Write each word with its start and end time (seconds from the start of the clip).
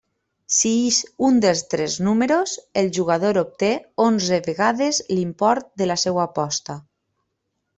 Si 0.59 0.69
ix 0.85 0.95
un 1.27 1.35
dels 1.43 1.59
tres 1.73 1.97
números, 2.07 2.55
el 2.83 2.89
jugador 2.99 3.39
obté 3.43 3.69
onze 4.09 4.41
vegades 4.51 5.03
l'import 5.13 5.69
de 5.83 5.89
la 5.91 5.99
seua 6.07 6.25
aposta. 6.31 6.79